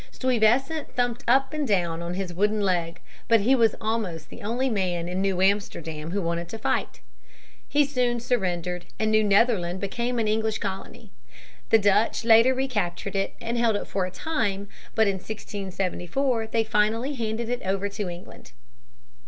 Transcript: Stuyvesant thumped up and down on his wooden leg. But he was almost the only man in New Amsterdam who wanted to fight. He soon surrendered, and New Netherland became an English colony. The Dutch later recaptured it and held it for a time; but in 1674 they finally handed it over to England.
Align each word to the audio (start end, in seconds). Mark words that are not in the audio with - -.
Stuyvesant 0.11 0.95
thumped 0.95 1.23
up 1.27 1.53
and 1.53 1.67
down 1.67 2.01
on 2.01 2.15
his 2.15 2.33
wooden 2.33 2.59
leg. 2.61 2.99
But 3.27 3.41
he 3.41 3.53
was 3.53 3.75
almost 3.79 4.31
the 4.31 4.41
only 4.41 4.67
man 4.67 5.07
in 5.07 5.21
New 5.21 5.43
Amsterdam 5.43 6.09
who 6.09 6.23
wanted 6.23 6.49
to 6.49 6.57
fight. 6.57 7.01
He 7.69 7.85
soon 7.85 8.19
surrendered, 8.19 8.85
and 8.97 9.11
New 9.11 9.23
Netherland 9.23 9.79
became 9.79 10.17
an 10.17 10.27
English 10.27 10.57
colony. 10.57 11.11
The 11.69 11.77
Dutch 11.77 12.25
later 12.25 12.55
recaptured 12.55 13.15
it 13.15 13.35
and 13.39 13.59
held 13.59 13.75
it 13.75 13.85
for 13.85 14.07
a 14.07 14.09
time; 14.09 14.69
but 14.95 15.05
in 15.07 15.17
1674 15.19 16.47
they 16.47 16.63
finally 16.63 17.13
handed 17.13 17.47
it 17.47 17.61
over 17.63 17.87
to 17.89 18.09
England. 18.09 18.53